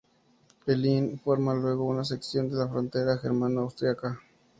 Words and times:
El 0.65 0.83
Inn 0.87 1.19
forma 1.19 1.53
luego 1.53 1.85
una 1.85 2.03
sección 2.03 2.49
de 2.49 2.55
la 2.55 2.67
frontera 2.67 3.19
germano-austríaca. 3.19 4.19